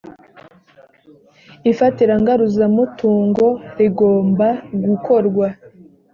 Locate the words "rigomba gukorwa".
3.77-5.47